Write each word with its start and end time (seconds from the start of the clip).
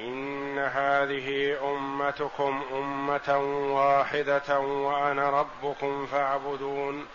إن 0.00 0.58
هذه 0.58 1.58
أمتكم 1.70 2.62
أمة 2.72 3.38
واحدة 3.74 4.58
وأنا 4.60 5.30
ربكم 5.30 6.06
فاعبدون 6.06 7.06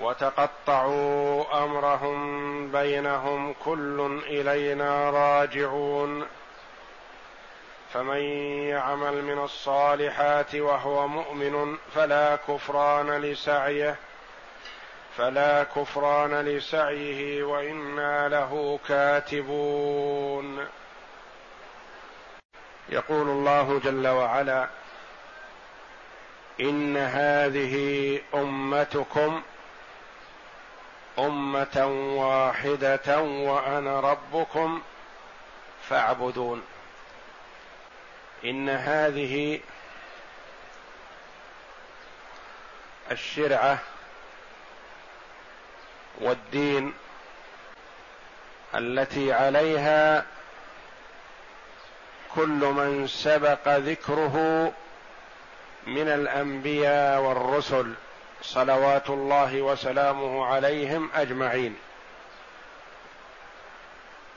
وتقطعوا 0.00 1.64
أمرهم 1.64 2.72
بينهم 2.72 3.54
كل 3.64 4.20
إلينا 4.26 5.10
راجعون 5.10 6.26
فمن 7.92 8.20
يعمل 8.68 9.22
من 9.22 9.38
الصالحات 9.38 10.54
وهو 10.54 11.08
مؤمن 11.08 11.76
فلا 11.94 12.36
كفران 12.36 13.10
لسعيه 13.10 13.96
فلا 15.16 15.64
كفران 15.64 16.40
لسعيه 16.40 17.44
وإنا 17.44 18.28
له 18.28 18.80
كاتبون. 18.88 20.66
يقول 22.88 23.28
الله 23.28 23.80
جل 23.84 24.06
وعلا 24.06 24.68
إن 26.60 26.96
هذه 26.96 28.18
أمتكم 28.34 29.42
أمة 31.18 31.86
واحدة 32.16 33.20
وأنا 33.20 34.00
ربكم 34.00 34.82
فاعبدون. 35.88 36.62
إن 38.44 38.68
هذه 38.68 39.60
الشرعة 43.10 43.78
والدين 46.20 46.94
التي 48.74 49.32
عليها 49.32 50.24
كل 52.34 52.48
من 52.48 53.06
سبق 53.06 53.68
ذكره 53.68 54.72
من 55.86 56.08
الأنبياء 56.08 57.20
والرسل 57.20 57.94
صلوات 58.42 59.10
الله 59.10 59.62
وسلامه 59.62 60.46
عليهم 60.46 61.10
أجمعين. 61.14 61.76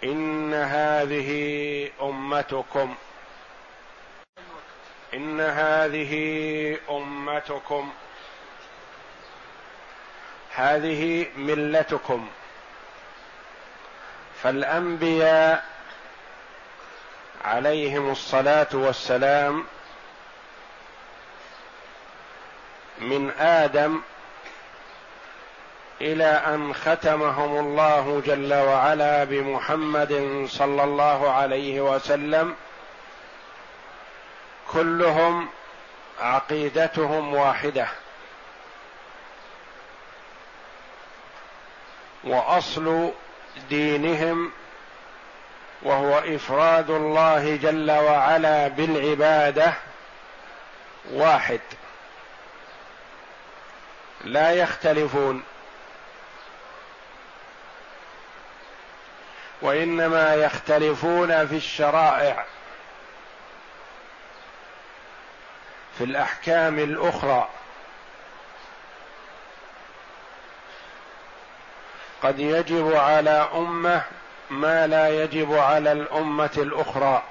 إن 0.04 0.54
هذه 0.54 1.92
أمتكم 2.02 2.96
إن 5.14 5.42
هذه 5.42 6.14
أمتكم 6.90 7.92
هذه 10.56 11.26
ملتكم. 11.36 12.30
فالأنبياء 14.44 15.66
عليهم 17.46 18.12
الصلاة 18.12 18.68
والسلام 18.74 19.66
من 23.00 23.32
آدم 23.40 24.02
إلى 26.02 26.26
أن 26.26 26.74
ختمهم 26.74 27.60
الله 27.60 28.22
جل 28.26 28.54
وعلا 28.54 29.24
بمحمد 29.24 30.46
صلى 30.50 30.84
الله 30.84 31.32
عليه 31.32 31.82
وسلم. 31.82 32.56
كلهم 34.72 35.50
عقيدتهم 36.20 37.34
واحدة. 37.34 37.88
وأصل 42.30 43.12
دينهم 43.70 44.52
وهو 45.82 46.20
إفراد 46.20 46.90
الله 46.90 47.56
جل 47.56 47.92
وعلا 47.92 48.68
بالعبادة 48.68 49.74
واحد. 51.12 51.60
لا 54.24 54.52
يختلفون. 54.52 55.44
وإنما 59.62 60.36
يختلفون 60.36 61.48
في 61.48 61.56
الشرائع 61.56 62.46
في 65.98 66.04
الأحكام 66.04 66.80
الأخرى. 66.80 67.50
قد 72.24 72.40
يجب 72.40 72.94
على 72.96 73.50
أمة 73.54 74.02
ما 74.50 74.88
لا 74.88 75.24
يجب 75.24 75.54
على 75.54 75.92
الأمة 75.92 76.52
الأخرى. 76.58 77.24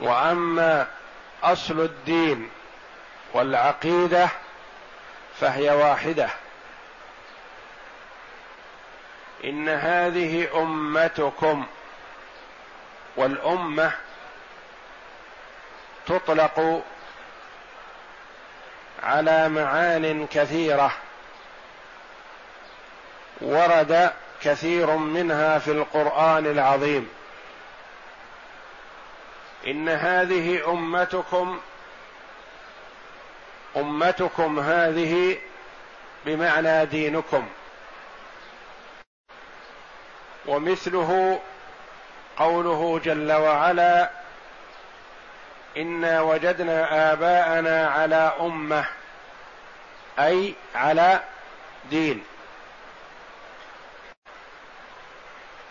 وأما 0.00 0.86
أصل 1.42 1.80
الدين 1.80 2.50
والعقيدة 3.32 4.28
فهي 5.40 5.70
واحدة. 5.70 6.28
إن 9.44 9.68
هذه 9.68 10.62
أمتكم 10.62 11.66
والأمة 13.16 13.92
تطلق 16.06 16.82
على 19.02 19.48
معان 19.48 20.26
كثيرة. 20.26 20.92
ورد 23.40 24.12
كثير 24.42 24.96
منها 24.96 25.58
في 25.58 25.70
القرآن 25.70 26.46
العظيم. 26.46 27.08
إن 29.66 29.88
هذه 29.88 30.70
أمتكم 30.70 31.60
أمتكم 33.76 34.60
هذه 34.60 35.38
بمعنى 36.26 36.86
دينكم. 36.86 37.48
ومثله 40.46 41.40
قوله 42.36 43.00
جل 43.04 43.32
وعلا 43.32 44.10
إنا 45.76 46.20
وجدنا 46.20 47.12
آباءنا 47.12 47.88
على 47.88 48.32
أمة 48.40 48.84
أي 50.18 50.54
على 50.74 51.20
دين. 51.90 52.24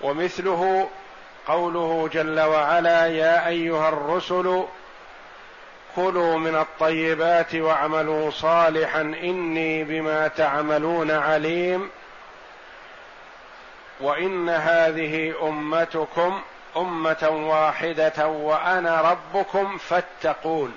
ومثله 0.03 0.89
قوله 1.47 2.09
جل 2.13 2.39
وعلا 2.39 3.07
يا 3.07 3.47
أيها 3.47 3.89
الرسل 3.89 4.63
كلوا 5.95 6.37
من 6.37 6.55
الطيبات 6.55 7.55
واعملوا 7.55 8.31
صالحا 8.31 9.01
إني 9.01 9.83
بما 9.83 10.27
تعملون 10.27 11.11
عليم. 11.11 11.89
وإن 14.01 14.49
هذه 14.49 15.33
أمتكم 15.47 16.41
أمة 16.77 17.29
واحدة 17.29 18.27
وأنا 18.27 19.01
ربكم 19.01 19.77
فاتقون. 19.77 20.75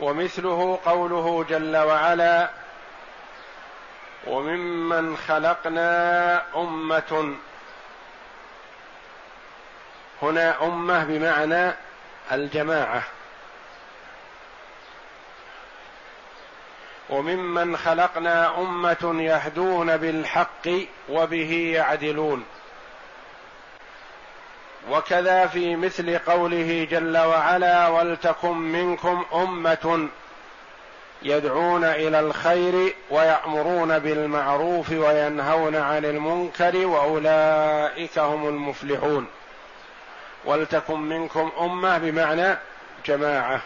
ومثله 0.00 0.78
قوله 0.86 1.44
جل 1.48 1.76
وعلا 1.76 2.63
وممن 4.26 5.16
خلقنا 5.16 6.42
أمة. 6.56 7.36
هنا 10.22 10.64
أمة 10.64 11.04
بمعنى 11.04 11.72
الجماعة. 12.32 13.02
وممن 17.10 17.76
خلقنا 17.76 18.58
أمة 18.58 19.14
يهدون 19.22 19.96
بالحق 19.96 20.68
وبه 21.08 21.72
يعدلون. 21.74 22.44
وكذا 24.90 25.46
في 25.46 25.76
مثل 25.76 26.18
قوله 26.18 26.88
جل 26.90 27.18
وعلا 27.18 27.88
ولتكن 27.88 28.56
منكم 28.56 29.24
أمة 29.34 30.08
يدعون 31.24 31.84
إلى 31.84 32.20
الخير 32.20 32.94
ويأمرون 33.10 33.98
بالمعروف 33.98 34.90
وينهون 34.90 35.76
عن 35.76 36.04
المنكر 36.04 36.86
وأولئك 36.86 38.18
هم 38.18 38.48
المفلحون. 38.48 39.26
ولتكن 40.44 41.00
منكم 41.00 41.52
أمة 41.60 41.98
بمعنى 41.98 42.56
جماعة. 43.06 43.60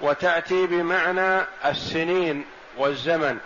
وتأتي 0.00 0.66
بمعنى 0.66 1.44
السنين 1.64 2.44
والزمن. 2.76 3.38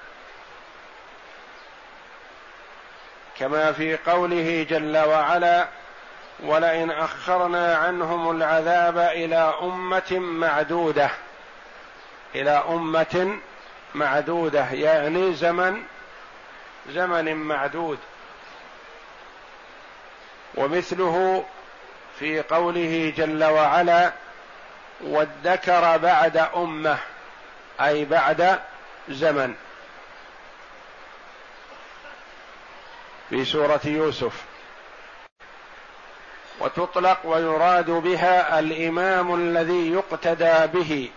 كما 3.39 3.73
في 3.73 3.97
قوله 3.97 4.67
جل 4.71 4.99
وعلا 4.99 5.69
ولئن 6.41 6.91
أخرنا 6.91 7.77
عنهم 7.77 8.31
العذاب 8.37 8.99
إلى 8.99 9.55
أمة 9.63 10.19
معدودة. 10.19 11.11
إلى 12.35 12.51
أمة 12.51 13.39
معدودة 13.95 14.71
يعني 14.71 15.35
زمن 15.35 15.83
زمن 16.89 17.35
معدود. 17.35 17.99
ومثله 20.55 21.45
في 22.19 22.43
قوله 22.43 23.13
جل 23.17 23.45
وعلا 23.45 24.13
وادكر 25.01 25.97
بعد 25.97 26.37
أمة 26.37 26.99
أي 27.81 28.05
بعد 28.05 28.61
زمن. 29.09 29.55
في 33.31 33.45
سورة 33.45 33.81
يوسف. 33.85 34.54
وتطلق 36.61 37.19
ويراد 37.25 37.91
بها 37.91 38.59
الإمام 38.59 39.35
الذي 39.35 39.93
يقتدى 39.93 40.67
به. 40.67 41.11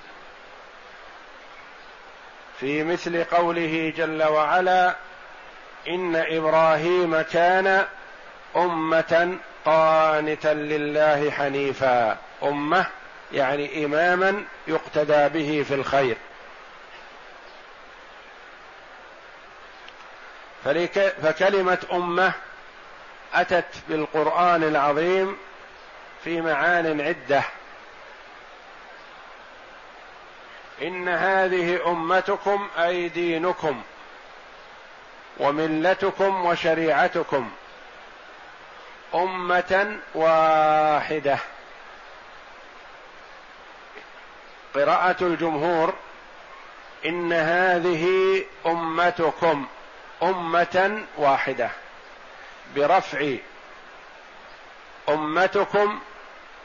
في 2.60 2.84
مثل 2.84 3.24
قوله 3.24 3.94
جل 3.98 4.24
وعلا 4.24 4.96
إن 5.88 6.16
إبراهيم 6.16 7.22
كان 7.22 7.86
أمة 8.56 9.38
قانتا 9.66 10.54
لله 10.54 11.32
حنيفا. 11.32 12.18
أمة 12.44 12.86
يعني 13.32 13.86
إماما 13.86 14.44
يقتدى 14.68 15.30
به 15.30 15.66
في 15.68 15.74
الخير. 15.74 16.18
فكلمة 21.22 21.78
أمة 21.94 22.34
أتت 23.34 23.74
بالقرآن 23.90 24.64
العظيم 24.64 25.38
في 26.24 26.42
معان 26.42 27.02
عدة. 27.02 27.44
إن 30.82 31.10
هذه 31.10 31.92
أمتكم 31.92 32.68
أي 32.78 33.10
دينكم 33.10 33.82
وملتكم 35.38 36.46
وشريعتكم 36.46 37.52
أمة 39.16 40.00
واحدة. 40.16 41.38
قراءة 44.76 45.24
الجمهور 45.24 45.94
إن 47.06 47.34
هذه 47.34 48.44
أمتكم 48.66 49.68
أمة 50.24 51.04
واحدة. 51.18 51.70
برفع 52.76 53.36
أمتكم 55.10 56.00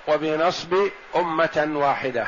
وبنصب 0.08 0.88
أمة 1.16 1.70
واحدة. 1.74 2.26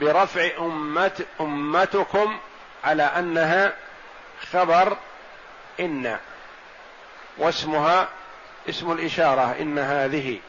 برفع 0.00 0.48
أمت 0.58 1.26
أمتكم 1.40 2.38
على 2.84 3.02
أنها 3.02 3.72
خبر 4.52 4.96
إن 5.80 6.18
واسمها 7.38 8.08
اسم 8.68 8.92
الإشارة 8.92 9.56
إن 9.60 9.78
هذه. 9.78 10.40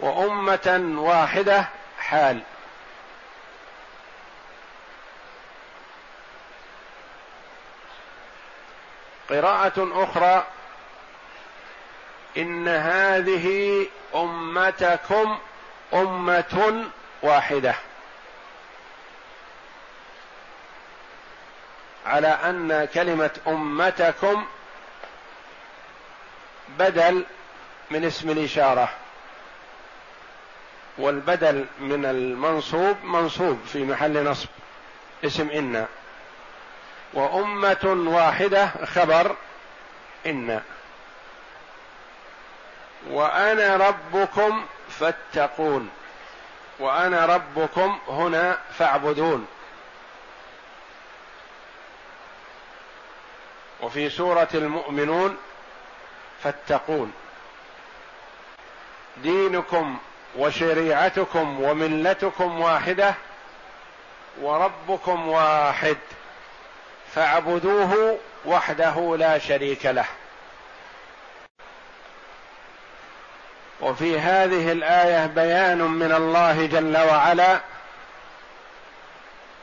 وأمة 0.00 0.94
واحدة 0.96 1.68
حال. 1.98 2.40
قراءة 9.30 10.04
أخرى 10.04 10.46
إن 12.36 12.68
هذه 12.68 13.86
أمتكم 14.14 15.38
أمة 15.94 16.84
واحدة. 17.22 17.74
على 22.06 22.28
أن 22.28 22.88
كلمة 22.94 23.30
أمتكم 23.46 24.44
بدل 26.68 27.24
من 27.90 28.04
اسم 28.04 28.30
الإشارة 28.30 28.88
والبدل 30.98 31.66
من 31.80 32.04
المنصوب 32.04 32.96
منصوب 33.04 33.60
في 33.72 33.84
محل 33.84 34.24
نصب 34.24 34.48
اسم 35.24 35.50
إن. 35.50 35.86
وأمة 37.14 38.04
واحدة 38.06 38.70
خبر 38.84 39.36
إن. 40.26 40.60
وأنا 43.10 43.76
ربكم 43.76 44.66
فاتقون. 44.88 45.90
وأنا 46.78 47.26
ربكم 47.26 47.98
هنا 48.08 48.58
فاعبدون. 48.78 49.46
وفي 53.82 54.10
سورة 54.10 54.48
المؤمنون 54.54 55.36
فاتقون. 56.42 57.12
دينكم 59.16 59.98
وشريعتكم 60.36 61.60
وملتكم 61.60 62.60
واحدة 62.60 63.14
وربكم 64.40 65.28
واحد. 65.28 65.96
فاعبدوه 67.14 68.18
وحده 68.44 69.16
لا 69.16 69.38
شريك 69.38 69.86
له. 69.86 70.04
وفي 73.80 74.18
هذه 74.20 74.72
الآية 74.72 75.26
بيان 75.26 75.78
من 75.78 76.12
الله 76.12 76.66
جل 76.66 76.96
وعلا 76.96 77.60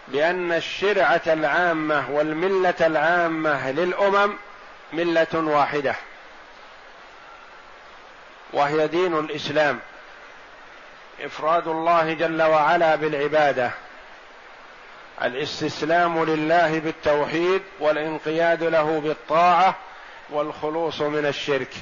بأن 0.07 0.51
الشرعة 0.51 1.21
العامة 1.27 2.11
والملة 2.11 2.73
العامة 2.81 3.71
للأمم 3.71 4.33
ملة 4.93 5.27
واحدة 5.33 5.95
وهي 8.53 8.87
دين 8.87 9.19
الإسلام 9.19 9.79
إفراد 11.21 11.67
الله 11.67 12.13
جل 12.13 12.41
وعلا 12.41 12.95
بالعبادة. 12.95 13.71
الاستسلام 15.23 16.23
لله 16.23 16.79
بالتوحيد 16.79 17.61
والانقياد 17.79 18.63
له 18.63 18.99
بالطاعة 18.99 19.75
والخلوص 20.29 21.01
من 21.01 21.25
الشرك. 21.25 21.73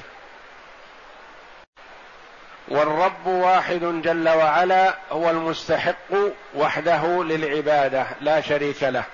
والرب 2.68 3.26
واحد 3.26 4.02
جل 4.02 4.28
وعلا 4.28 4.94
هو 5.12 5.30
المستحق 5.30 6.14
وحده 6.54 7.24
للعبادة 7.24 8.06
لا 8.20 8.40
شريك 8.40 8.82
له. 8.82 9.04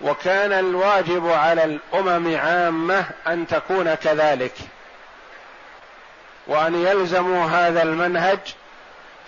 وكان 0.00 0.52
الواجب 0.52 1.30
على 1.30 1.64
الأمم 1.64 2.36
عامة 2.36 3.04
أن 3.26 3.46
تكون 3.46 3.94
كذلك. 3.94 4.54
وأن 6.46 6.74
يلزموا 6.86 7.46
هذا 7.46 7.82
المنهج 7.82 8.38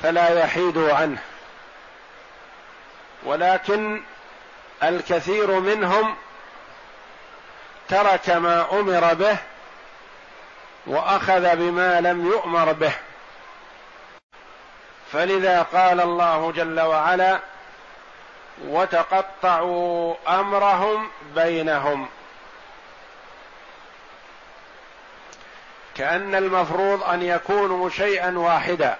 فلا 0.02 0.40
يحيدوا 0.40 0.95
عنه. 0.95 1.19
ولكن 3.23 4.02
الكثير 4.83 5.61
منهم 5.61 6.16
ترك 7.88 8.30
ما 8.30 8.66
أمر 8.73 9.14
به 9.14 9.37
وأخذ 10.87 11.57
بما 11.57 12.00
لم 12.00 12.26
يؤمر 12.26 12.73
به. 12.73 12.92
فلذا 15.12 15.62
قال 15.62 16.00
الله 16.00 16.52
جل 16.52 16.80
وعلا 16.80 17.40
وتقطعوا 18.64 20.14
أمرهم 20.28 21.11
بينهم. 21.35 22.09
كأن 25.97 26.35
المفروض 26.35 27.02
أن 27.02 27.23
يكونوا 27.23 27.90
شيئا 27.90 28.38
واحدا. 28.38 28.97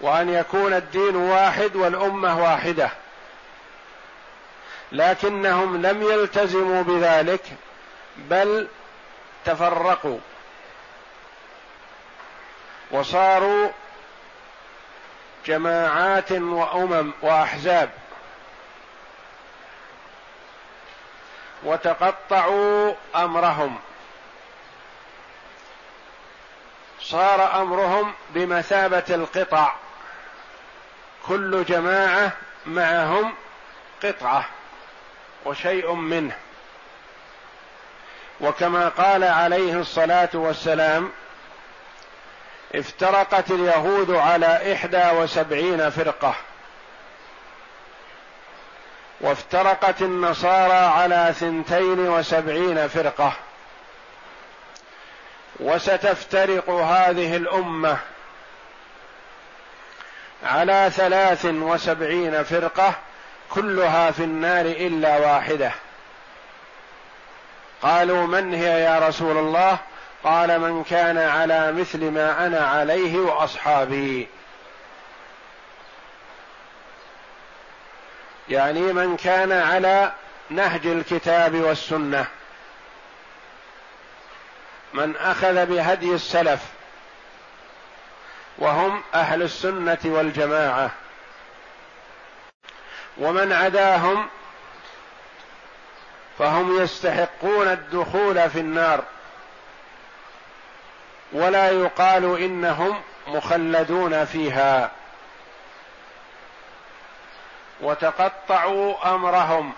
وأن 0.00 0.28
يكون 0.28 0.72
الدين 0.74 1.16
واحد 1.16 1.76
والأمة 1.76 2.42
واحدة. 2.42 2.90
لكنهم 4.92 5.86
لم 5.86 6.02
يلتزموا 6.02 6.82
بذلك 6.82 7.44
بل 8.16 8.68
تفرقوا. 9.44 10.18
وصاروا 12.90 13.68
جماعات 15.46 16.32
وأمم 16.32 17.12
وأحزاب. 17.22 17.90
وتقطعوا 21.64 22.94
أمرهم. 23.16 23.78
صار 27.02 27.62
أمرهم 27.62 28.12
بمثابة 28.30 29.04
القطع. 29.10 29.72
كل 31.26 31.64
جماعة 31.64 32.32
معهم 32.66 33.34
قطعة 34.02 34.44
وشيء 35.44 35.92
منه. 35.92 36.36
وكما 38.40 38.88
قال 38.88 39.24
عليه 39.24 39.80
الصلاة 39.80 40.28
والسلام 40.34 41.10
افترقت 42.74 43.50
اليهود 43.50 44.10
على 44.10 44.72
إحدى 44.72 45.10
وسبعين 45.10 45.90
فرقة. 45.90 46.34
وافترقت 49.20 50.02
النصارى 50.02 50.72
على 50.72 51.34
ثنتين 51.38 52.08
وسبعين 52.08 52.88
فرقة. 52.88 53.32
وستفترق 55.60 56.70
هذه 56.70 57.36
الأمة 57.36 57.98
على 60.44 60.90
ثلاث 60.94 61.44
وسبعين 61.44 62.42
فرقة 62.42 62.94
كلها 63.50 64.10
في 64.10 64.24
النار 64.24 64.66
إلا 64.66 65.18
واحدة. 65.18 65.72
قالوا 67.82 68.26
من 68.26 68.54
هي 68.54 68.80
يا 68.80 69.08
رسول 69.08 69.38
الله؟ 69.38 69.78
قال 70.24 70.60
من 70.60 70.84
كان 70.84 71.18
على 71.18 71.72
مثل 71.72 72.10
ما 72.10 72.46
أنا 72.46 72.60
عليه 72.66 73.18
وأصحابي. 73.18 74.28
يعني 78.48 78.80
من 78.80 79.16
كان 79.16 79.52
على 79.52 80.12
نهج 80.50 80.86
الكتاب 80.86 81.54
والسنة. 81.54 82.26
من 84.92 85.16
أخذ 85.16 85.66
بهدي 85.66 86.14
السلف 86.14 86.60
وهم 88.58 89.02
أهل 89.14 89.42
السنة 89.42 89.98
والجماعة 90.04 90.90
ومن 93.18 93.52
عداهم 93.52 94.28
فهم 96.38 96.82
يستحقون 96.82 97.68
الدخول 97.68 98.50
في 98.50 98.60
النار 98.60 99.04
ولا 101.32 101.70
يقال 101.70 102.40
إنهم 102.40 103.02
مخلدون 103.26 104.24
فيها 104.24 104.90
وتقطعوا 107.80 109.14
أمرهم 109.14 109.72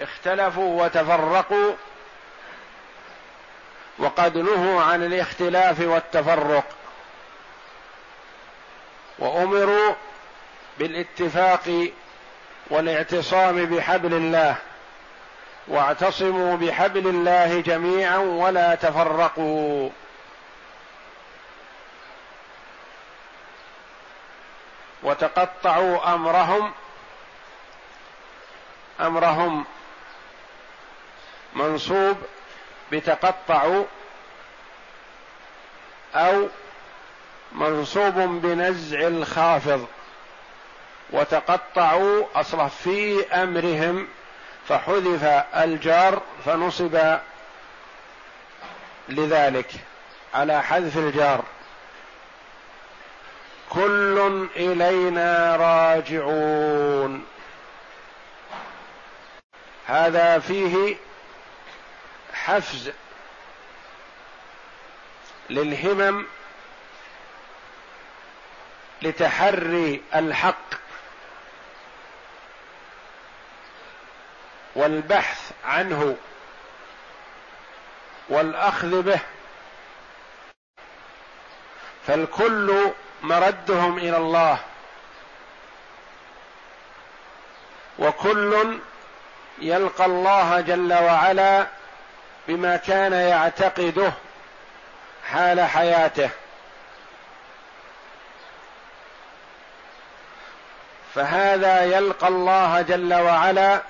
اختلفوا 0.00 0.84
وتفرقوا 0.84 1.72
وقد 3.98 4.38
نهوا 4.38 4.82
عن 4.82 5.02
الاختلاف 5.04 5.80
والتفرق. 5.80 6.64
وأمروا 9.18 9.94
بالاتفاق 10.78 11.90
والاعتصام 12.70 13.64
بحبل 13.64 14.14
الله 14.14 14.56
واعتصموا 15.68 16.56
بحبل 16.56 17.06
الله 17.06 17.60
جميعا 17.60 18.18
ولا 18.18 18.74
تفرقوا. 18.74 19.90
وتقطعوا 25.02 26.14
أمرهم 26.14 26.72
أمرهم 29.00 29.64
منصوب 31.54 32.16
بتقطعوا 32.92 33.84
أو 36.14 36.48
منصوب 37.52 38.14
بنزع 38.14 39.00
الخافض 39.00 39.86
وتقطعوا 41.10 42.24
أصله 42.34 42.68
في 42.68 43.26
أمرهم 43.32 44.08
فحذف 44.68 45.24
الجار 45.54 46.22
فنصب 46.44 47.18
لذلك 49.08 49.70
على 50.34 50.62
حذف 50.62 50.98
الجار. 50.98 51.44
كل 53.70 54.48
إلينا 54.56 55.56
راجعون. 55.56 57.26
هذا 59.86 60.38
فيه 60.38 60.96
حفز 62.46 62.92
للهمم 65.50 66.26
لتحري 69.02 70.02
الحق 70.14 70.74
والبحث 74.76 75.52
عنه 75.64 76.16
والأخذ 78.28 79.02
به 79.02 79.20
فالكل 82.06 82.92
مردهم 83.22 83.98
إلى 83.98 84.16
الله. 84.16 84.58
وكل 87.98 88.78
يلقى 89.58 90.04
الله 90.04 90.60
جل 90.60 90.94
وعلا 90.94 91.75
بما 92.48 92.76
كان 92.76 93.12
يعتقده 93.12 94.12
حال 95.32 95.60
حياته. 95.60 96.30
فهذا 101.14 101.82
يلقى 101.82 102.28
الله 102.28 102.82
جل 102.82 103.14
وعلا 103.14 103.82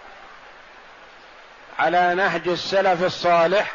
على 1.78 2.14
نهج 2.14 2.48
السلف 2.48 3.02
الصالح 3.02 3.72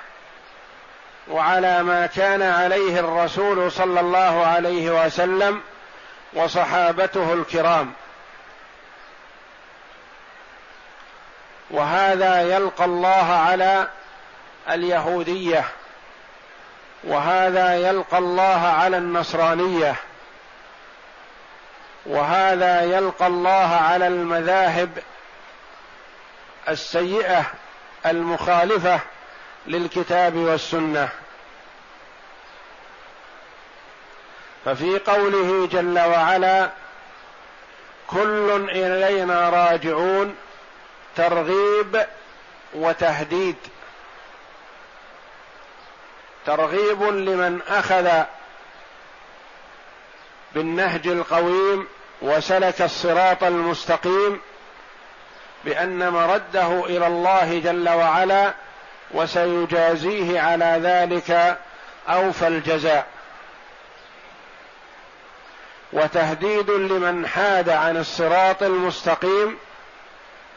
وعلى 1.27 1.83
ما 1.83 2.05
كان 2.05 2.41
عليه 2.41 2.99
الرسول 2.99 3.71
صلى 3.71 3.99
الله 3.99 4.45
عليه 4.45 5.05
وسلم 5.05 5.61
وصحابته 6.33 7.33
الكرام. 7.33 7.93
وهذا 11.71 12.41
يلقى 12.41 12.85
الله 12.85 13.33
على 13.33 13.87
اليهودية 14.69 15.65
وهذا 17.03 17.75
يلقى 17.75 18.17
الله 18.17 18.67
على 18.67 18.97
النصرانية 18.97 19.95
وهذا 22.05 22.81
يلقى 22.81 23.27
الله 23.27 23.79
على 23.89 24.07
المذاهب 24.07 24.89
السيئة 26.69 27.45
المخالفة 28.05 28.99
للكتاب 29.67 30.35
والسنة. 30.35 31.09
ففي 34.65 34.99
قوله 34.99 35.67
جل 35.67 35.99
وعلا 35.99 36.69
كل 38.07 38.69
إلينا 38.69 39.49
راجعون 39.49 40.35
ترغيب 41.15 42.05
وتهديد. 42.73 43.55
ترغيب 46.45 47.03
لمن 47.03 47.59
أخذ 47.67 48.23
بالنهج 50.55 51.07
القويم 51.07 51.87
وسلك 52.21 52.81
الصراط 52.81 53.43
المستقيم 53.43 54.41
بأن 55.65 56.09
مرده 56.09 56.85
إلى 56.85 57.07
الله 57.07 57.59
جل 57.59 57.89
وعلا 57.89 58.53
وسيجازيه 59.11 60.41
على 60.41 60.79
ذلك 60.83 61.57
أوفى 62.09 62.47
الجزاء. 62.47 63.05
وتهديد 65.93 66.69
لمن 66.69 67.27
حاد 67.27 67.69
عن 67.69 67.97
الصراط 67.97 68.63
المستقيم 68.63 69.57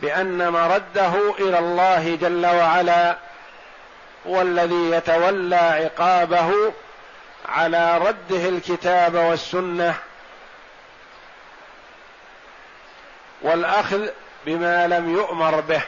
بأن 0.00 0.48
مرده 0.48 1.34
إلى 1.38 1.58
الله 1.58 2.16
جل 2.16 2.46
وعلا 2.46 3.16
والذي 4.24 4.90
يتولى 4.90 5.56
عقابه 5.56 6.72
على 7.48 7.98
رده 7.98 8.48
الكتاب 8.48 9.14
والسنة. 9.14 9.94
والأخذ 13.42 14.08
بما 14.46 14.86
لم 14.86 15.14
يؤمر 15.14 15.60
به. 15.60 15.82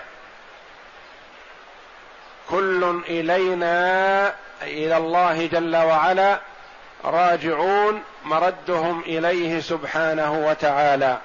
كل 2.51 3.03
إلينا 3.09 4.35
إلى 4.63 4.97
الله 4.97 5.47
جل 5.47 5.77
وعلا 5.77 6.41
راجعون 7.05 8.03
مردهم 8.25 9.01
إليه 9.01 9.61
سبحانه 9.61 10.47
وتعالى. 10.49 11.19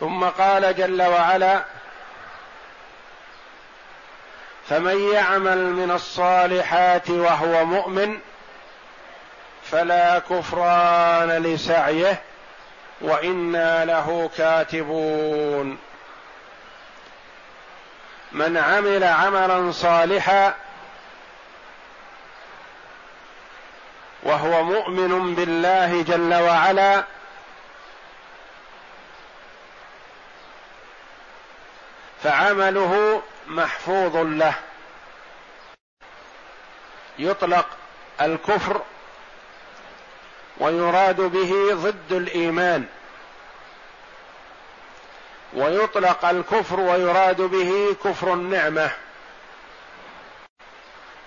ثم 0.00 0.24
قال 0.24 0.76
جل 0.76 1.02
وعلا 1.02 1.64
فمن 4.68 5.12
يعمل 5.12 5.58
من 5.58 5.90
الصالحات 5.90 7.10
وهو 7.10 7.64
مؤمن 7.64 8.18
فلا 9.70 10.18
كفران 10.18 11.42
لسعيه 11.42 12.22
وإنا 13.00 13.84
له 13.84 14.30
كاتبون. 14.36 15.78
من 18.32 18.56
عمل 18.56 19.04
عملا 19.04 19.72
صالحا 19.72 20.54
وهو 24.22 24.62
مؤمن 24.62 25.34
بالله 25.34 26.02
جل 26.02 26.34
وعلا 26.34 27.04
فعمله 32.22 33.22
محفوظ 33.48 34.16
له. 34.16 34.54
يطلق 37.18 37.66
الكفر 38.20 38.82
ويراد 40.58 41.20
به 41.20 41.74
ضد 41.74 42.12
الإيمان. 42.12 42.86
ويطلق 45.54 46.24
الكفر 46.24 46.80
ويراد 46.80 47.40
به 47.40 47.96
كفر 48.04 48.32
النعمة. 48.32 48.90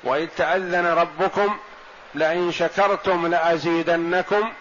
واذ 0.03 0.27
تأذن 0.37 0.85
ربكم 0.85 1.57
لئن 2.15 2.51
شكرتم 2.51 3.27
لأزيدنكم 3.27 4.53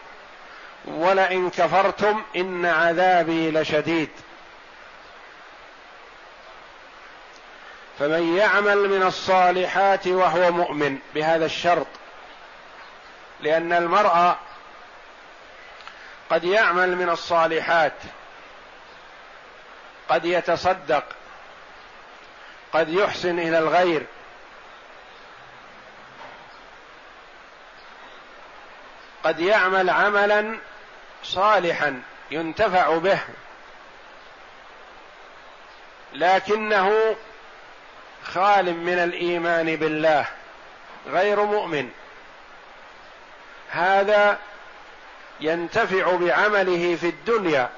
ولئن 0.87 1.51
كفرتم 1.51 2.23
إن 2.37 2.67
عذابي 2.67 3.51
لشديد. 3.51 4.11
فمن 8.01 8.37
يعمل 8.37 8.89
من 8.89 9.03
الصالحات 9.03 10.07
وهو 10.07 10.53
مؤمن 10.53 10.99
بهذا 11.15 11.47
الشرط 11.47 11.87
لأن 13.41 13.73
المرء 13.73 14.35
قد 16.31 16.45
يعمل 16.45 16.97
من 16.97 17.09
الصالحات 17.09 17.93
قد 20.09 20.25
يتصدق 20.25 21.05
قد 22.73 22.89
يحسن 22.89 23.39
إلى 23.39 23.59
الغير. 23.59 24.07
قد 29.25 29.41
يعمل 29.41 29.91
عملا 29.91 30.59
صالحا 31.23 32.03
ينتفع 32.31 32.99
به 32.99 33.21
لكنه 36.13 37.17
خال 38.25 38.75
من 38.75 38.99
الإيمان 38.99 39.77
بالله 39.77 40.27
غير 41.07 41.45
مؤمن. 41.45 41.91
هذا 43.71 44.39
ينتفع 45.41 46.17
بعمله 46.17 46.97
في 46.97 47.09
الدنيا 47.09 47.71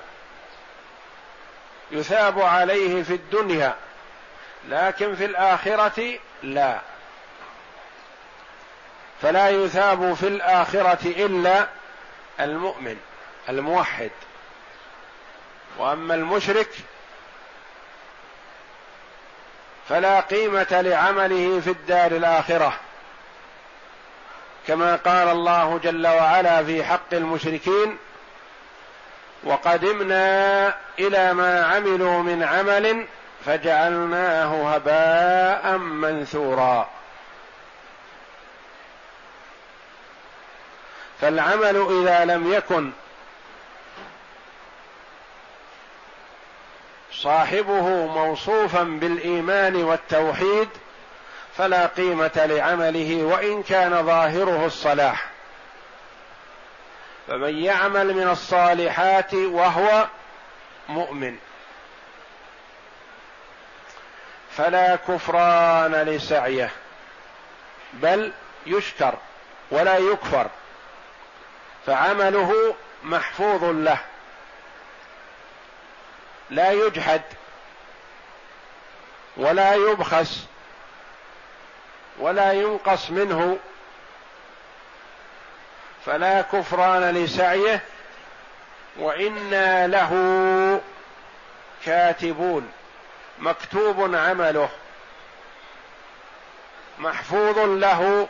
يثاب 1.91 2.41
عليه 2.41 3.03
في 3.03 3.15
الدنيا 3.15 3.77
لكن 4.69 5.15
في 5.15 5.25
الآخرة 5.25 6.19
لا. 6.43 6.81
فلا 9.23 9.49
يثاب 9.49 10.15
في 10.15 10.29
الآخرة 10.29 11.07
إلا 11.07 11.69
المؤمن 12.41 12.97
الموحد. 13.49 14.11
وأما 15.79 16.15
المشرك 16.15 16.69
فلا 19.88 20.21
قيمة 20.21 20.66
لعمله 20.71 21.61
في 21.61 21.71
الدار 21.71 22.12
الآخرة. 22.12 22.73
كما 24.66 24.97
قال 24.97 25.29
الله 25.29 25.81
جل 25.85 26.07
وعلا 26.07 26.64
في 26.64 26.85
حق 26.85 27.12
المشركين 27.12 27.97
وقدمنا 29.45 30.75
إلى 30.99 31.35
ما 31.35 31.66
عملوا 31.66 32.23
من 32.23 32.42
عمل 32.42 33.07
فجعلناه 33.47 34.75
هباء 34.75 35.79
منثورا. 35.79 36.88
فالعمل 41.21 41.87
إذا 41.90 42.25
لم 42.25 42.53
يكن 42.53 42.90
صاحبه 47.23 48.07
موصوفا 48.07 48.83
بالإيمان 48.83 49.77
والتوحيد 49.77 50.69
فلا 51.57 51.87
قيمة 51.87 52.31
لعمله 52.37 53.25
وإن 53.25 53.63
كان 53.63 54.07
ظاهره 54.07 54.67
الصلاح. 54.67 55.27
فمن 57.29 57.59
يعمل 57.59 58.15
من 58.15 58.29
الصالحات 58.29 59.35
وهو 59.35 60.07
مؤمن. 60.89 61.37
فلا 64.57 64.97
كفران 64.97 65.95
لسعيه 65.95 66.71
بل 67.93 68.33
يشكر 68.67 69.15
ولا 69.71 69.99
يكفر 69.99 70.47
فعمله 71.87 72.75
محفوظ 73.03 73.65
له. 73.65 73.99
لا 76.53 76.73
يجحد 76.73 77.23
ولا 79.37 79.75
يبخس 79.75 80.45
ولا 82.19 82.53
ينقص 82.53 83.11
منه 83.11 83.59
فلا 86.07 86.43
كفران 86.43 87.11
لسعيه 87.15 87.83
وإنا 88.97 89.87
له 89.87 90.81
كاتبون. 91.85 92.73
مكتوب 93.38 94.15
عمله 94.15 94.69
محفوظ 96.99 97.59
له 97.59 98.29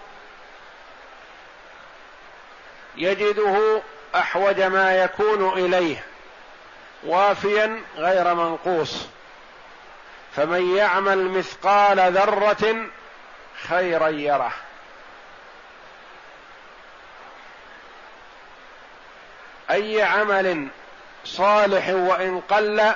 يجده 2.96 3.82
أحوج 4.14 4.60
ما 4.60 4.96
يكون 4.96 5.48
إليه. 5.58 6.11
وافيا 7.02 7.80
غير 7.96 8.34
منقوص. 8.34 9.06
فمن 10.36 10.76
يعمل 10.76 11.30
مثقال 11.30 12.12
ذرة 12.12 12.86
خيرا 13.68 14.08
يره. 14.08 14.52
أي 19.70 20.02
عمل 20.02 20.68
صالح 21.24 21.88
وإن 21.88 22.40
قل 22.40 22.92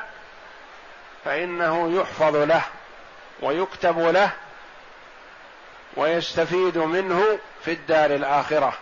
فإنه 1.24 2.00
يحفظ 2.00 2.36
له 2.36 2.62
ويكتب 3.42 3.98
له 3.98 4.30
ويستفيد 5.96 6.78
منه 6.78 7.38
في 7.64 7.72
الدار 7.72 8.10
الآخرة. 8.10 8.78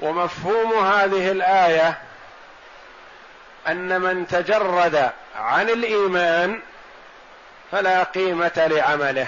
ومفهوم 0.00 0.86
هذه 0.86 1.30
الآية 1.30 1.98
أن 3.68 4.00
من 4.00 4.26
تجرد 4.26 5.10
عن 5.36 5.68
الإيمان 5.68 6.60
فلا 7.72 8.02
قيمة 8.02 8.52
لعمله. 8.56 9.26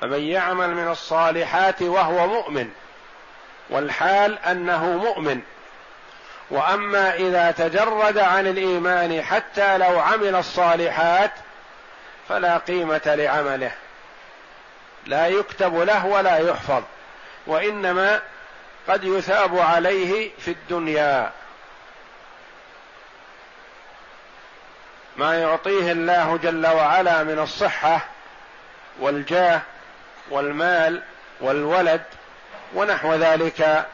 فمن 0.00 0.20
يعمل 0.20 0.74
من 0.74 0.88
الصالحات 0.88 1.82
وهو 1.82 2.26
مؤمن 2.26 2.70
والحال 3.70 4.38
أنه 4.38 4.86
مؤمن. 4.86 5.40
وأما 6.50 7.14
إذا 7.14 7.50
تجرد 7.50 8.18
عن 8.18 8.46
الإيمان 8.46 9.22
حتى 9.22 9.78
لو 9.78 10.00
عمل 10.00 10.34
الصالحات 10.34 11.32
فلا 12.28 12.58
قيمة 12.58 13.00
لعمله. 13.06 13.72
لا 15.06 15.28
يكتب 15.28 15.80
له 15.80 16.06
ولا 16.06 16.36
يحفظ. 16.38 16.82
وإنما 17.48 18.20
قد 18.88 19.04
يثاب 19.04 19.58
عليه 19.58 20.30
في 20.38 20.50
الدنيا. 20.50 21.30
ما 25.16 25.34
يعطيه 25.40 25.92
الله 25.92 26.36
جل 26.42 26.66
وعلا 26.66 27.22
من 27.22 27.38
الصحة 27.38 28.00
والجاه 29.00 29.60
والمال 30.30 31.02
والولد 31.40 32.02
ونحو 32.74 33.14
ذلك 33.14 33.86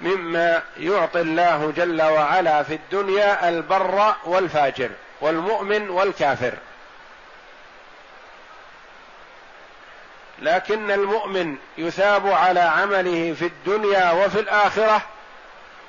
مما 0.00 0.62
يعطي 0.76 1.20
الله 1.20 1.72
جل 1.76 2.02
وعلا 2.02 2.62
في 2.62 2.74
الدنيا 2.74 3.48
البر 3.48 4.14
والفاجر 4.24 4.90
والمؤمن 5.20 5.90
والكافر. 5.90 6.54
لكن 10.40 10.90
المؤمن 10.90 11.56
يثاب 11.78 12.26
على 12.26 12.60
عمله 12.60 13.34
في 13.38 13.46
الدنيا 13.46 14.12
وفي 14.12 14.40
الآخرة 14.40 15.02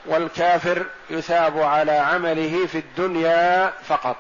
والكافر 0.06 0.86
يثاب 1.10 1.62
على 1.62 1.92
عمله 1.92 2.68
في 2.68 2.78
الدنيا 2.78 3.74
فقط. 3.88 4.18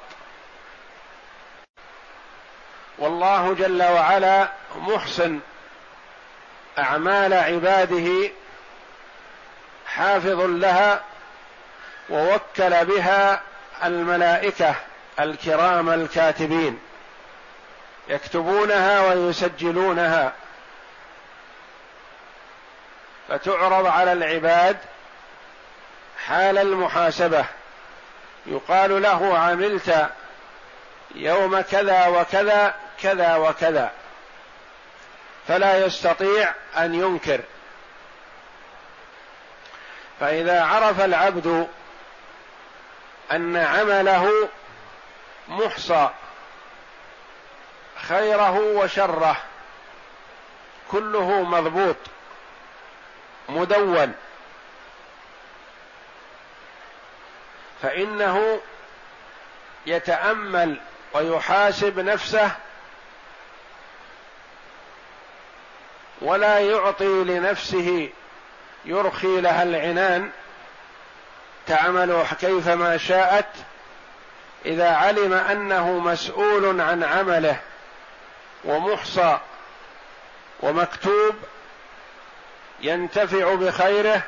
والله 3.00 3.54
جل 3.54 3.84
وعلا 3.84 4.48
محسن 4.78 5.40
أعمال 6.80 7.34
عباده 7.34 8.30
حافظ 9.86 10.40
لها 10.40 11.02
ووكل 12.10 12.86
بها 12.86 13.42
الملائكة 13.84 14.76
الكرام 15.20 15.90
الكاتبين. 15.90 16.80
يكتبونها 18.12 19.02
ويسجلونها. 19.02 20.34
فتعرض 23.28 23.86
على 23.86 24.14
العباد 24.14 24.78
حال 26.26 26.58
المحاسبة. 26.58 27.46
يقال 28.46 29.02
له 29.02 29.38
عملت 29.38 30.10
يوم 31.16 31.62
كذا 31.62 32.08
وكذا 32.08 32.76
كذا 33.02 33.36
وكذا. 33.36 33.92
فلا 35.48 35.86
يستطيع 35.86 36.54
أن 36.78 36.96
ينكر. 36.96 37.42
فإذا 40.20 40.64
عرف 40.64 41.02
العبد 41.02 41.68
أن 43.32 43.58
عمله 43.58 44.50
محصى 45.48 46.10
خيره 48.08 48.60
وشره. 48.60 49.38
كله 50.92 51.44
مضبوط. 51.44 51.96
مدون. 53.50 54.14
فإنه 57.82 58.60
يتأمل 59.86 60.80
ويحاسب 61.14 62.00
نفسه 62.00 62.52
ولا 66.22 66.60
يعطي 66.60 67.24
لنفسه 67.24 68.10
يرخي 68.86 69.42
لها 69.42 69.64
العنان. 69.64 70.32
تعمل 71.68 72.24
كيفما 72.40 72.98
شاءت. 72.98 73.50
إذا 74.66 74.90
علم 74.90 75.34
أنه 75.34 76.00
مسؤول 76.00 76.82
عن 76.82 77.04
عمله. 77.04 77.60
ومحصى 78.64 79.40
ومكتوب 80.60 81.36
ينتفع 82.82 83.56
بخيره 83.56 84.22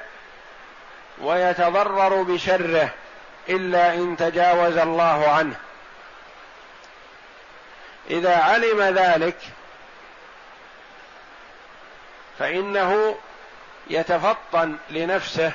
ويتضرر 1.22 2.24
بشره 2.24 2.90
إلا 3.50 3.94
إن 3.94 4.18
تجاوز 4.18 4.78
الله 4.78 5.30
عنه. 5.30 5.56
إذا 8.10 8.38
علم 8.38 8.82
ذلك 8.82 9.38
فإنه 12.40 13.18
يتفطن 13.88 14.78
لنفسه 14.90 15.52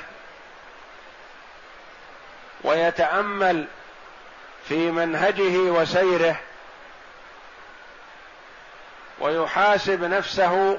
ويتأمل 2.63 3.67
في 4.67 4.91
منهجه 4.91 5.57
وسيره 5.57 6.35
ويحاسب 9.19 10.03
نفسه 10.03 10.77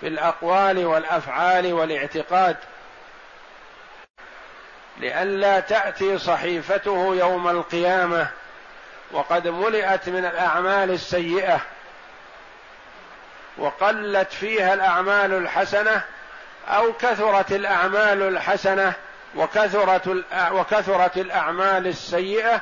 في 0.00 0.08
الأقوال 0.08 0.86
والأفعال 0.86 1.72
والاعتقاد 1.72 2.56
لئلا 4.96 5.60
تأتي 5.60 6.18
صحيفته 6.18 7.14
يوم 7.14 7.48
القيامة 7.48 8.28
وقد 9.10 9.48
ملئت 9.48 10.08
من 10.08 10.24
الأعمال 10.24 10.90
السيئة 10.90 11.60
وقلت 13.58 14.32
فيها 14.32 14.74
الأعمال 14.74 15.32
الحسنة 15.32 16.02
أو 16.68 16.92
كثرت 16.92 17.52
الأعمال 17.52 18.22
الحسنة 18.22 18.92
وكثرت 19.34 20.24
وكثرت 20.52 21.16
الأعمال 21.16 21.86
السيئة 21.86 22.60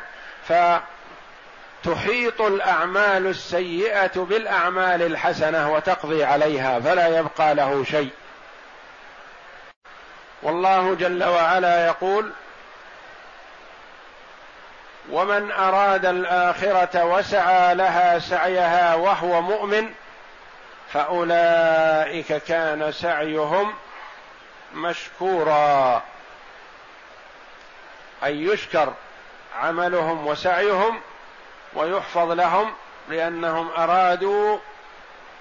فتحيط 1.85 2.41
الأعمال 2.41 3.27
السيئة 3.27 4.13
بالأعمال 4.17 5.03
الحسنة 5.03 5.73
وتقضي 5.73 6.25
عليها 6.25 6.81
فلا 6.81 7.19
يبقى 7.19 7.55
له 7.55 7.85
شيء. 7.85 8.11
والله 10.43 10.95
جل 10.95 11.25
وعلا 11.25 11.87
يقول 11.87 12.33
ومن 15.11 15.53
أراد 15.53 16.07
الآخرة 16.07 17.05
وسعى 17.05 17.75
لها 17.75 18.19
سعيها 18.19 18.95
وهو 18.95 19.41
مؤمن 19.41 19.93
فأولئك 20.93 22.33
كان 22.33 22.93
سعيهم 22.93 23.75
مشكورا. 24.75 26.03
أي 28.25 28.43
يشكر 28.43 28.93
عملهم 29.61 30.27
وسعيهم 30.27 31.01
ويحفظ 31.75 32.31
لهم 32.31 32.73
لأنهم 33.09 33.71
أرادوا 33.71 34.59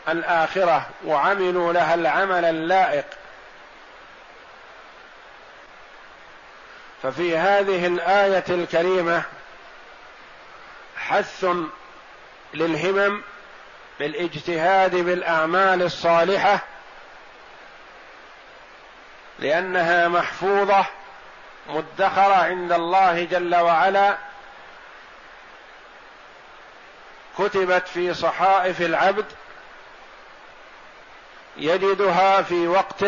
الآخرة 0.10 0.90
وعملوا 1.06 1.74
لها 1.74 1.94
العمل 1.94 2.46
اللائق. 2.46 3.06
ففي 7.04 7.38
هذه 7.38 7.88
الآية 7.88 8.44
الكريمة 8.50 9.24
حث 10.98 11.46
للهمم 12.54 13.22
بالاجتهاد 14.00 14.96
بالأعمال 14.96 15.82
الصالحة 15.82 16.60
لأنها 19.40 20.08
محفوظة 20.08 20.86
مدخرة 21.70 22.36
عند 22.36 22.72
الله 22.72 23.24
جل 23.24 23.56
وعلا 23.56 24.18
كتبت 27.40 27.88
في 27.88 28.14
صحائف 28.14 28.82
العبد 28.82 29.26
يجدها 31.58 32.42
في 32.42 32.68
وقت 32.68 33.06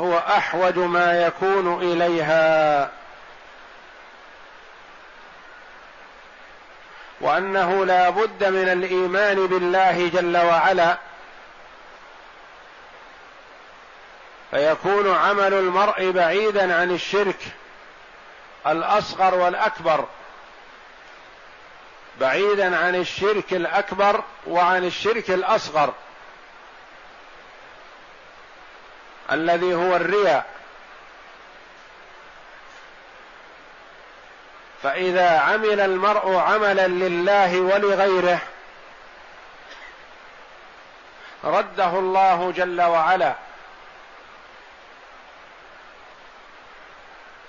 هو 0.00 0.18
أحوج 0.18 0.78
ما 0.78 1.26
يكون 1.26 1.82
إليها. 1.82 2.90
وأنه 7.20 7.84
لا 7.84 8.10
بد 8.10 8.44
من 8.44 8.68
الإيمان 8.68 9.46
بالله 9.46 10.08
جل 10.08 10.36
وعلا. 10.36 10.98
فيكون 14.50 15.14
عمل 15.14 15.54
المرء 15.54 16.10
بعيدا 16.10 16.80
عن 16.80 16.90
الشرك 16.90 17.38
الأصغر 18.66 19.34
والأكبر. 19.34 20.04
بعيدا 22.22 22.76
عن 22.76 22.94
الشرك 22.94 23.52
الأكبر 23.52 24.24
وعن 24.46 24.84
الشرك 24.84 25.30
الأصغر. 25.30 25.94
الذي 29.32 29.74
هو 29.74 29.96
الرياء. 29.96 30.46
فإذا 34.82 35.38
عمل 35.38 35.80
المرء 35.80 36.36
عملا 36.36 36.88
لله 36.88 37.60
ولغيره 37.60 38.38
رده 41.44 41.98
الله 41.98 42.52
جل 42.56 42.82
وعلا. 42.82 43.34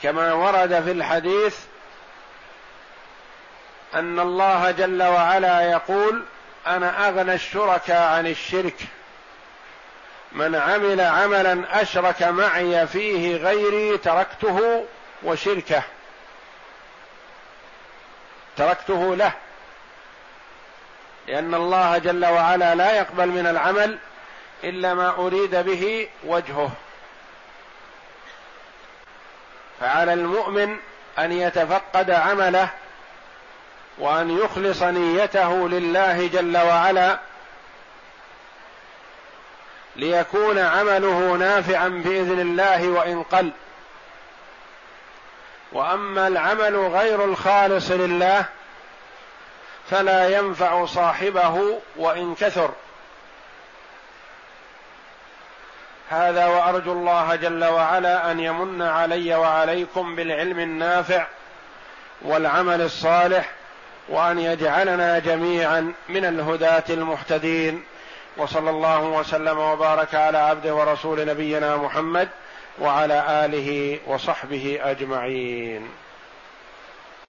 كما 0.02 0.34
ورد 0.34 0.84
في 0.84 0.92
الحديث 0.92 1.60
أن 3.96 4.20
الله 4.20 4.72
جل 4.72 5.04
وعلا 5.04 5.72
يقول 5.72 6.24
أنا 6.68 7.10
أغنى 7.10 7.34
الشركاء 7.34 8.02
عن 8.02 8.28
الشرك. 8.28 8.76
من 10.32 10.56
عمل 10.56 11.02
عملا 11.02 11.82
أشرك 11.82 12.24
معي 12.24 12.88
فيه 12.88 13.38
غيري 13.38 13.98
تركته 13.98 14.86
وشركه. 15.24 15.84
تركته 18.58 19.16
له. 19.16 19.32
لأن 21.28 21.54
الله 21.54 21.98
جل 21.98 22.26
وعلا 22.26 22.76
لا 22.76 22.92
يقبل 22.92 23.28
من 23.28 23.48
العمل 23.48 23.98
إلا 24.64 24.94
ما 24.94 25.10
أريد 25.10 25.56
به 25.56 26.10
وجهه. 26.24 26.72
فعلى 29.80 30.14
المؤمن 30.14 30.78
أن 31.20 31.32
يتفقد 31.32 32.12
عمله 32.12 32.70
وأن 33.98 34.38
يخلص 34.38 34.84
نيته 34.84 35.70
لله 35.70 36.28
جل 36.28 36.58
وعلا 36.58 37.20
ليكون 39.96 40.60
عمله 40.60 41.36
نافعا 41.36 41.88
بإذن 41.88 42.40
الله 42.40 42.88
وإن 42.88 43.24
قل. 43.24 43.52
وأما 45.72 46.28
العمل 46.28 46.76
غير 46.76 47.26
الخالص 47.26 47.92
لله 47.92 48.46
فلا 49.90 50.38
ينفع 50.38 50.86
صاحبه 50.86 51.80
وإن 51.96 52.36
كثر. 52.36 52.72
هذا 56.10 56.46
وأرجو 56.46 56.92
الله 56.92 57.36
جل 57.36 57.64
وعلا 57.66 58.32
أن 58.32 58.40
يمن 58.40 58.82
علي 58.82 59.36
وعليكم 59.36 60.16
بالعلم 60.16 60.60
النافع 60.60 61.28
والعمل 62.22 62.82
الصالح 62.82 63.52
وأن 64.10 64.40
يجعلنا 64.40 65.20
جميعا 65.20 65.94
من 66.10 66.26
الهداة 66.26 66.84
المهتدين. 66.90 67.84
وصلى 68.38 68.70
الله 68.70 69.04
وسلم 69.04 69.60
وبارك 69.60 70.16
على 70.16 70.38
عبده 70.38 70.76
ورسول 70.76 71.26
نبينا 71.26 71.78
محمد 71.78 72.30
وعلى 72.80 73.46
آله 73.46 74.00
وصحبه 74.08 74.80
أجمعين. 74.82 75.90